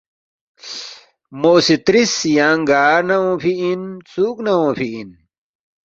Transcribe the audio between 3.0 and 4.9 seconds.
نہ اونگفی اِن؟ ژُوک نہ اونگفی